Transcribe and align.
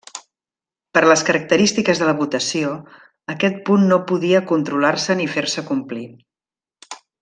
Per 0.97 1.03
les 1.09 1.23
característiques 1.27 2.01
de 2.03 2.07
la 2.09 2.15
votació, 2.23 2.73
aquest 3.37 3.63
punt 3.71 3.87
no 3.95 4.03
podia 4.13 4.45
controlar-se 4.55 5.21
ni 5.23 5.33
fer-se 5.39 5.69
complir. 5.73 6.07